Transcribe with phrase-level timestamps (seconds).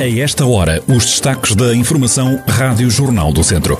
[0.00, 3.78] A esta hora, os destaques da Informação Rádio Jornal do Centro.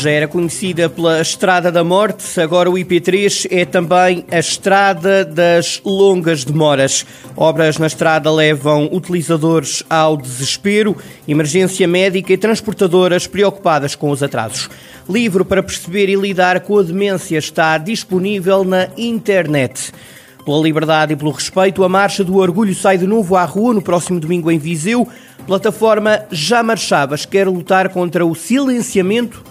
[0.00, 5.78] Já era conhecida pela Estrada da Morte, agora o IP3 é também a Estrada das
[5.84, 7.04] Longas Demoras.
[7.36, 10.96] Obras na estrada levam utilizadores ao desespero,
[11.28, 14.70] emergência médica e transportadoras preocupadas com os atrasos.
[15.06, 19.92] Livro para perceber e lidar com a demência está disponível na internet.
[20.46, 23.82] Pela liberdade e pelo respeito, a Marcha do Orgulho sai de novo à rua no
[23.82, 25.06] próximo domingo em Viseu.
[25.46, 29.50] Plataforma Já Marchavas quer lutar contra o silenciamento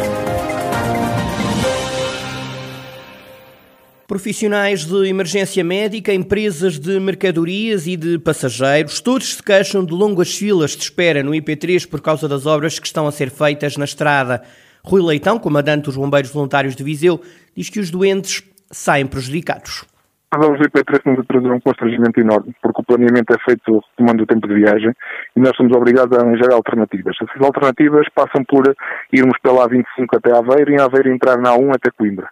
[4.11, 10.37] Profissionais de emergência médica, empresas de mercadorias e de passageiros, todos se queixam de longas
[10.37, 13.85] filas de espera no IP3 por causa das obras que estão a ser feitas na
[13.85, 14.43] estrada.
[14.83, 17.21] Rui Leitão, comandante dos Bombeiros Voluntários de Viseu,
[17.55, 19.85] diz que os doentes saem prejudicados.
[20.33, 24.23] Nós vamos IP3 nos a trazer um constrangimento enorme, porque o planeamento é feito tomando
[24.23, 24.91] o tempo de viagem
[25.37, 27.15] e nós somos obrigados a arranjar alternativas.
[27.15, 28.75] Essas alternativas passam por
[29.13, 32.27] irmos pela A25 até Aveiro e em Aveiro entrar na A1 até Coimbra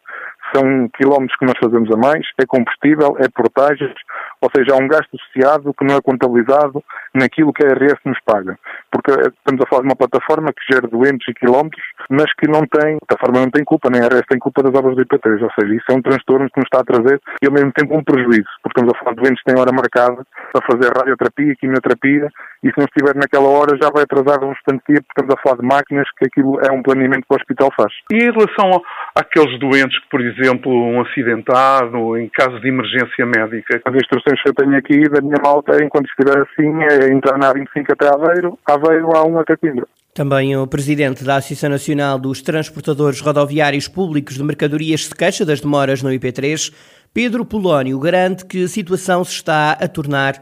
[0.54, 3.94] são quilómetros que nós fazemos a mais, é combustível, é portagens,
[4.42, 6.84] ou seja, há um gasto associado que não é contabilizado
[7.14, 8.58] naquilo que a RS nos paga.
[8.92, 12.66] Porque estamos a falar de uma plataforma que gera doentes e quilómetros, mas que não
[12.66, 15.42] tem, a plataforma não tem culpa, nem a RS tem culpa das obras do IP3,
[15.44, 17.96] ou seja, isso é um transtorno que nos está a trazer e ao mesmo tempo
[17.96, 21.56] um prejuízo, porque estamos a falar de doentes que têm hora marcada para fazer radioterapia,
[21.56, 22.30] quimioterapia,
[22.64, 25.58] e se não estiver naquela hora já vai atrasar instante tempo, porque estamos a falar
[25.58, 27.94] de máquinas, que aquilo é um planeamento que o hospital faz.
[28.12, 28.72] E em relação
[29.16, 33.82] àqueles doentes que, por exemplo, um acidentado, em caso de emergência médica?
[33.86, 37.52] As instruções que eu tenho aqui da minha malta, enquanto estiver assim, é entrar na
[37.54, 39.88] 25 até Aveiro, Aveiro há um até Coimbra.
[40.14, 45.62] Também o presidente da Associação Nacional dos Transportadores Rodoviários Públicos de Mercadorias se queixa das
[45.62, 46.74] demoras no IP3.
[47.14, 50.42] Pedro Polónio garante que a situação se está a tornar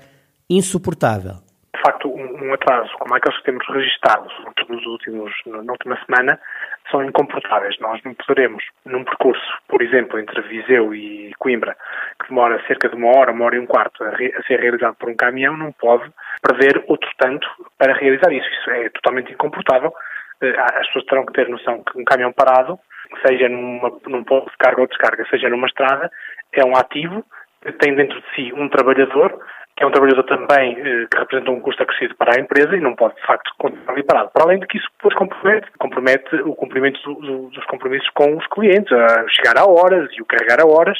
[0.50, 1.36] insuportável.
[1.76, 2.17] De facto,
[2.48, 4.34] um atraso como aqueles que temos registados
[4.70, 6.40] nos últimos, na última semana
[6.90, 7.78] são incomportáveis.
[7.80, 11.76] Nós não poderemos, num percurso, por exemplo, entre Viseu e Coimbra,
[12.22, 14.12] que demora cerca de uma hora, uma hora e um quarto a,
[14.44, 16.10] ser realizado por um caminhão, não pode
[16.42, 17.48] prever outro tanto
[17.78, 18.48] para realizar isso.
[18.48, 19.94] Isso é totalmente incomportável.
[20.42, 22.80] Eh, as pessoas terão que ter noção que um caminhão parado,
[23.26, 26.12] seja numa, num ponto de carga ou descarga, seja numa estrada,
[26.54, 27.26] é um ativo,
[27.80, 29.40] tem dentro de si um trabalhador
[29.78, 32.82] que é um trabalhador também eh, que representa um custo acrescido para a empresa e
[32.82, 34.32] não pode, de facto, continuar ali parado.
[34.34, 38.36] Para além de que isso depois compromete, compromete o cumprimento do, do, dos compromissos com
[38.36, 40.98] os clientes, a chegar a horas e o carregar a horas,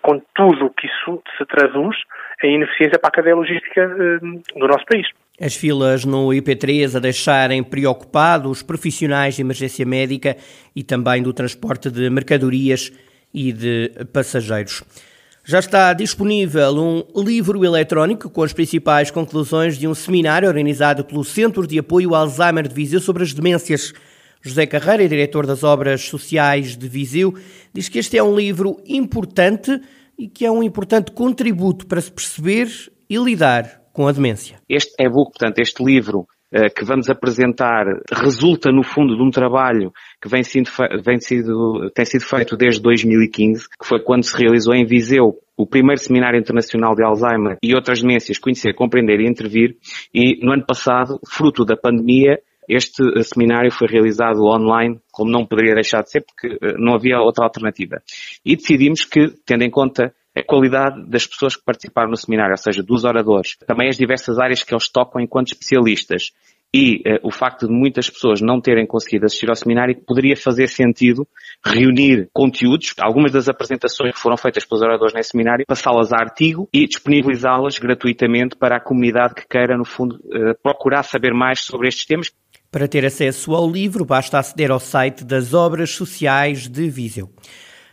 [0.00, 1.96] com tudo o que isso se traduz
[2.42, 5.08] em ineficiência para a cadeia logística eh, do nosso país.
[5.40, 10.36] As filas no IP3 a deixarem preocupados os profissionais de emergência médica
[10.76, 12.92] e também do transporte de mercadorias
[13.34, 15.09] e de passageiros.
[15.50, 21.24] Já está disponível um livro eletrónico com as principais conclusões de um seminário organizado pelo
[21.24, 23.92] Centro de Apoio Alzheimer de Viseu sobre as demências.
[24.40, 27.34] José Carreira, diretor das Obras Sociais de Viseu,
[27.74, 29.76] diz que este é um livro importante
[30.16, 32.68] e que é um importante contributo para se perceber
[33.08, 34.58] e lidar com a demência.
[34.68, 36.28] Este e-book, portanto, este livro
[36.74, 40.68] que vamos apresentar resulta, no fundo, de um trabalho que vem sido,
[41.04, 45.66] vem sido, tem sido feito desde 2015, que foi quando se realizou em Viseu o
[45.66, 49.76] primeiro Seminário Internacional de Alzheimer e outras demências, Conhecer, Compreender e Intervir,
[50.12, 52.40] e no ano passado, fruto da pandemia,
[52.70, 56.94] este eh, seminário foi realizado online, como não poderia deixar de ser, porque eh, não
[56.94, 58.00] havia outra alternativa.
[58.44, 62.56] E decidimos que, tendo em conta a qualidade das pessoas que participaram no seminário, ou
[62.56, 66.32] seja, dos oradores, também as diversas áreas que eles tocam enquanto especialistas
[66.72, 70.68] e uh, o facto de muitas pessoas não terem conseguido assistir ao seminário, poderia fazer
[70.68, 71.26] sentido
[71.64, 76.68] reunir conteúdos, algumas das apresentações que foram feitas pelos oradores nesse seminário, passá-las a artigo
[76.72, 81.88] e disponibilizá-las gratuitamente para a comunidade que queira, no fundo, uh, procurar saber mais sobre
[81.88, 82.30] estes temas.
[82.70, 87.28] Para ter acesso ao livro, basta aceder ao site das Obras Sociais de Viseu.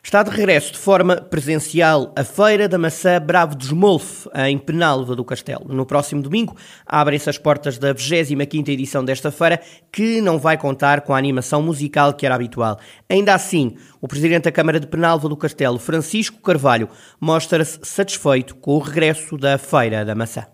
[0.07, 5.13] Está de regresso de forma presencial a Feira da Maçã Bravo dos Molfe, em Penalva
[5.18, 5.65] do Castelo.
[5.68, 6.56] No próximo domingo
[6.86, 9.62] abrem-se as portas da 25ª edição desta feira,
[9.92, 12.80] que não vai contar com a animação musical que era habitual.
[13.09, 16.88] Ainda assim, o Presidente da Câmara de Penalva do Castelo, Francisco Carvalho,
[17.19, 20.48] mostra-se satisfeito com o regresso da Feira da Maçã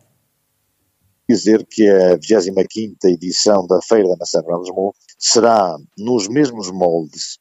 [1.29, 4.63] dizer que a 25ª edição da Feira da Maçã Brava
[5.17, 7.39] será nos mesmos moldes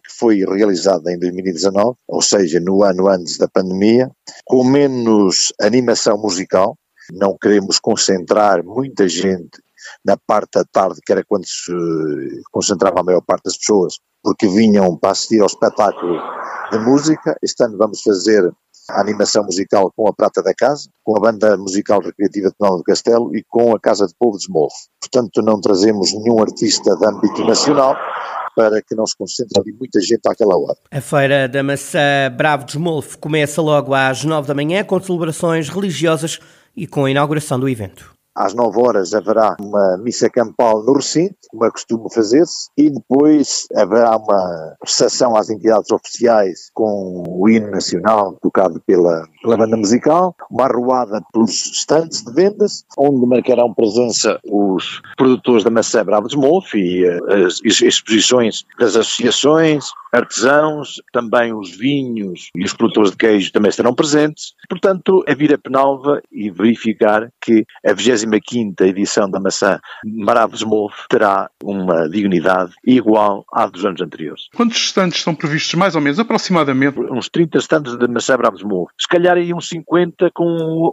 [0.00, 4.10] que foi realizada em 2019, ou seja, no ano antes da pandemia,
[4.44, 6.76] com menos animação musical.
[7.12, 9.62] Não queremos concentrar muita gente
[10.04, 11.72] na parte da tarde, que era quando se
[12.50, 16.20] concentrava a maior parte das pessoas, porque vinham para assistir ao espetáculo
[16.72, 17.36] de música.
[17.42, 18.52] Este ano vamos fazer
[18.90, 22.76] a animação musical com a Prata da Casa, com a Banda Musical Recreativa de Penal
[22.78, 24.74] do Castelo e com a Casa de Povo de Smolf.
[25.00, 27.96] Portanto, não trazemos nenhum artista de âmbito nacional,
[28.56, 30.78] para que não se concentre ali muita gente àquela hora.
[30.90, 35.68] A Feira da Maçã Bravo de Smolf começa logo às nove da manhã com celebrações
[35.68, 36.40] religiosas
[36.74, 38.15] e com a inauguração do evento.
[38.36, 43.66] Às 9 horas haverá uma missa campal no recinto, como é costume fazer-se, e depois
[43.74, 50.34] haverá uma recepção às entidades oficiais com o hino nacional tocado pela, pela banda musical,
[50.50, 56.36] uma arruada pelos estantes de vendas, onde marcarão presença os produtores da maçã Bravo de
[56.74, 63.52] e uh, as exposições das associações, artesãos, também os vinhos e os produtores de queijo
[63.52, 64.54] também estarão presentes.
[64.68, 67.92] Portanto, é vir a Penalva e verificar que a
[68.30, 74.48] 25 edição da maçã Maravos Move terá uma dignidade igual à dos anos anteriores.
[74.54, 76.98] Quantos estantes estão previstos, mais ou menos, aproximadamente?
[76.98, 78.90] Uns 30 estantes de maçã Bravos Move.
[78.98, 80.44] Se calhar aí uns 50 com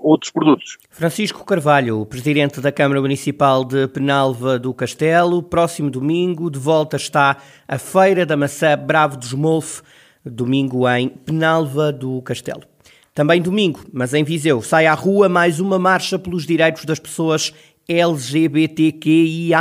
[0.01, 0.77] outros produtos.
[0.89, 7.37] Francisco Carvalho, presidente da Câmara Municipal de Penalva do Castelo, próximo domingo de volta está
[7.67, 9.81] a Feira da Maçã Bravo dos Molfe,
[10.25, 12.72] domingo em Penalva do Castelo.
[13.15, 17.53] Também domingo, mas em Viseu, sai à rua mais uma marcha pelos direitos das pessoas
[17.87, 19.59] LGBTQIA+.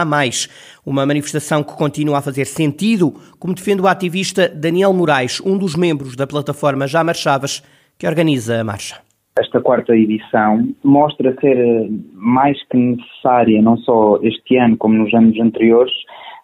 [0.86, 5.76] Uma manifestação que continua a fazer sentido, como defende o ativista Daniel Moraes, um dos
[5.76, 7.62] membros da plataforma Já Marchavas,
[7.98, 9.00] que organiza a marcha.
[9.38, 15.38] Esta quarta edição mostra ser mais que necessária, não só este ano como nos anos
[15.38, 15.92] anteriores,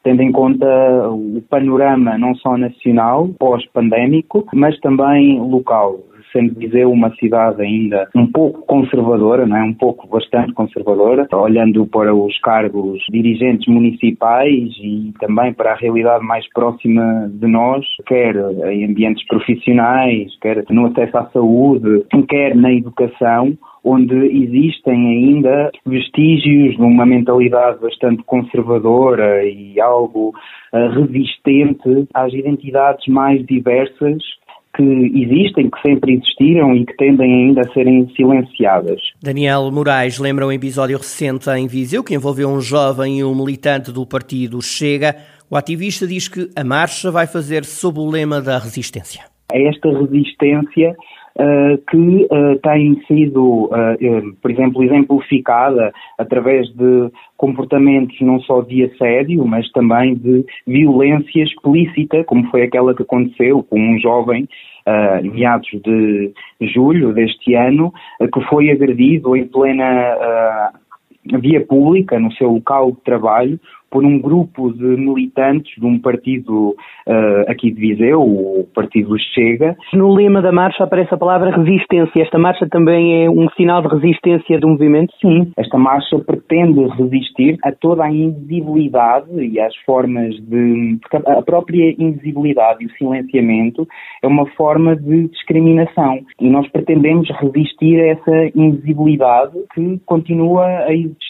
[0.03, 0.67] tendo em conta
[1.09, 6.01] o panorama não só nacional, pós-pandémico, mas também local
[6.33, 9.63] sendo Viseu uma cidade ainda um pouco conservadora, não é?
[9.63, 16.25] um pouco bastante conservadora, olhando para os cargos dirigentes municipais e também para a realidade
[16.25, 18.35] mais próxima de nós, quer
[18.71, 26.77] em ambientes profissionais, quer no acesso à saúde, quer na educação, onde existem ainda vestígios
[26.77, 30.33] de uma mentalidade bastante conservadora e algo
[30.73, 34.19] uh, resistente às identidades mais diversas
[34.79, 39.01] que existem, que sempre existiram e que tendem ainda a serem silenciadas.
[39.21, 43.91] Daniel Moraes lembra um episódio recente em Viseu que envolveu um jovem e um militante
[43.91, 45.17] do partido Chega.
[45.51, 49.25] O ativista diz que a marcha vai fazer sob o lema da resistência.
[49.53, 50.95] É esta resistência
[51.89, 59.47] que uh, tem sido, uh, por exemplo, exemplificada através de comportamentos não só de assédio,
[59.47, 64.49] mas também de violência explícita, como foi aquela que aconteceu com um jovem
[64.87, 67.93] uh, meados de julho deste ano,
[68.33, 70.73] que foi agredido em plena
[71.41, 76.77] via pública, no seu local de trabalho, por um grupo de militantes de um partido
[77.07, 79.77] uh, aqui de Viseu, o Partido Chega.
[79.93, 82.23] No lema da marcha aparece a palavra resistência.
[82.23, 85.13] Esta marcha também é um sinal de resistência do movimento?
[85.21, 90.99] Sim, esta marcha pretende resistir a toda a invisibilidade e às formas de.
[91.27, 93.87] A própria invisibilidade e o silenciamento
[94.23, 100.93] é uma forma de discriminação e nós pretendemos resistir a essa invisibilidade que continua a
[100.93, 101.28] existir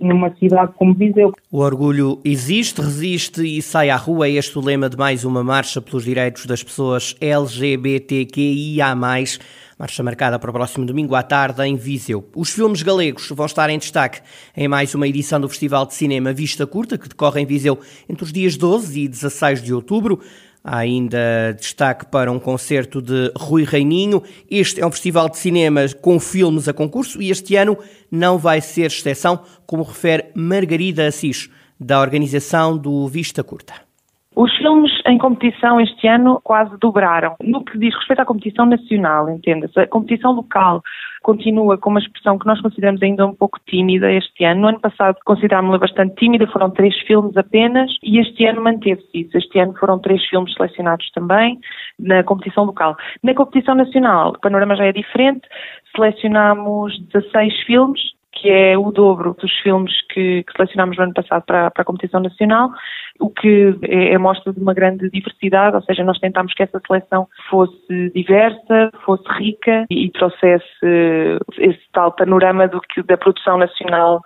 [0.00, 1.32] numa cidade como Viseu.
[1.50, 4.28] O orgulho orgulho existe, resiste e sai à rua.
[4.28, 8.94] É este o lema de mais uma marcha pelos direitos das pessoas LGBTQIA+.
[9.78, 12.28] Marcha marcada para o próximo domingo à tarde em Viseu.
[12.34, 14.20] Os filmes galegos vão estar em destaque
[14.56, 18.24] em mais uma edição do Festival de Cinema Vista Curta, que decorre em Viseu entre
[18.24, 20.20] os dias 12 e 16 de outubro.
[20.70, 24.22] Há ainda destaque para um concerto de Rui Reininho.
[24.50, 27.78] Este é um festival de cinema com filmes a concurso e este ano
[28.10, 31.48] não vai ser exceção, como refere Margarida Assis
[31.80, 33.87] da organização do Vista Curta.
[34.38, 37.34] Os filmes em competição este ano quase dobraram.
[37.42, 40.80] No que diz respeito à competição nacional, entenda-se, a competição local
[41.24, 44.60] continua com uma expressão que nós consideramos ainda um pouco tímida este ano.
[44.60, 49.36] No ano passado considerámos-la bastante tímida, foram três filmes apenas, e este ano manteve-se isso.
[49.36, 51.58] Este ano foram três filmes selecionados também
[51.98, 52.96] na competição local.
[53.24, 55.48] Na competição nacional, o panorama já é diferente,
[55.96, 58.00] selecionámos 16 filmes,
[58.40, 61.84] que é o dobro dos filmes que, que selecionámos no ano passado para, para, a
[61.84, 62.70] competição nacional
[63.20, 66.80] o que é, é mostra de uma grande diversidade, ou seja, nós tentámos que essa
[66.86, 70.64] seleção fosse diversa, fosse rica e, trouxesse
[71.58, 74.20] esse tal panorama do que da produção nacional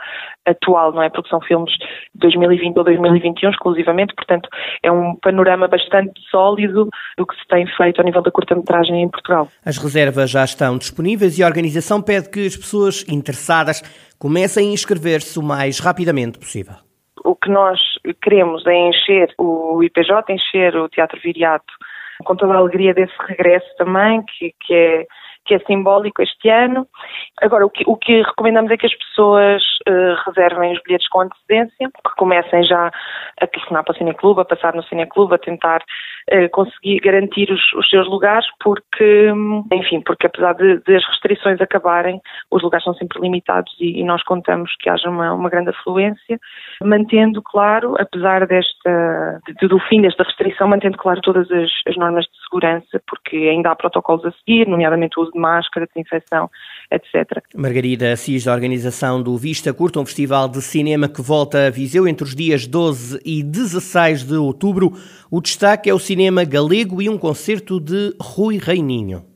[0.47, 1.11] atual, não é?
[1.11, 1.73] Produção filmes
[2.15, 4.49] de 2020 ou 2021 exclusivamente, portanto
[4.83, 9.09] é um panorama bastante sólido do que se tem feito ao nível da curta-metragem em
[9.09, 9.49] Portugal.
[9.65, 13.83] As reservas já estão disponíveis e a organização pede que as pessoas interessadas
[14.19, 16.92] comecem a inscrever-se o mais rapidamente possível.
[17.25, 17.79] O que nós
[18.23, 21.73] queremos é encher o IPJ, encher o Teatro Viriato
[22.25, 25.07] com toda a alegria desse regresso também, que, que é
[25.45, 26.87] que é simbólico este ano.
[27.41, 31.21] Agora, o que, o que recomendamos é que as pessoas uh, reservem os bilhetes com
[31.21, 32.91] antecedência, que comecem já
[33.41, 35.83] a telefonar para o Cineclube, a passar no Cineclube, a tentar
[36.53, 39.31] conseguir garantir os, os, seus lugares, porque,
[39.73, 44.05] enfim, porque apesar de, de, as restrições acabarem, os lugares são sempre limitados e, e
[44.05, 46.39] nós contamos que haja uma, uma grande afluência,
[46.83, 52.25] mantendo, claro, apesar desta, de, do fim desta restrição, mantendo, claro, todas as, as normas
[52.25, 56.51] de segurança, porque ainda há protocolos a seguir, nomeadamente o uso de máscara, desinfecção,
[56.91, 57.43] etc.
[57.55, 62.07] Margarida Assis, da organização do Vista Curta, um festival de cinema que volta a Viseu
[62.07, 64.93] entre os dias 12 e 16 de outubro.
[65.31, 69.32] O destaque é o cinema galego e um concerto de Rui Reininho.